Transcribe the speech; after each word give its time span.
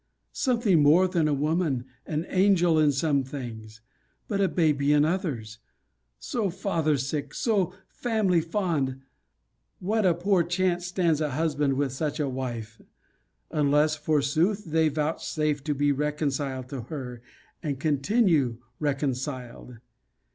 Something 0.33 0.81
more 0.81 1.07
than 1.07 1.39
woman, 1.39 1.85
an 2.07 2.25
angel, 2.29 2.79
in 2.79 2.91
some 2.91 3.23
things; 3.23 3.81
but 4.27 4.41
a 4.41 4.47
baby 4.47 4.91
in 4.93 5.05
others: 5.05 5.59
so 6.17 6.49
father 6.49 6.97
sick! 6.97 7.35
so 7.35 7.75
family 7.87 8.41
fond! 8.41 8.99
What 9.79 10.03
a 10.07 10.15
poor 10.15 10.41
chance 10.41 10.87
stands 10.87 11.21
a 11.21 11.29
husband 11.29 11.75
with 11.75 11.91
such 11.91 12.19
a 12.19 12.27
wife! 12.27 12.81
unless, 13.51 13.95
forsooth, 13.95 14.65
they 14.65 14.89
vouchsafe 14.89 15.63
to 15.65 15.75
be 15.75 15.91
reconciled 15.91 16.67
to 16.69 16.81
her, 16.81 17.21
and 17.61 17.79
continue 17.79 18.57
reconciled! 18.79 19.77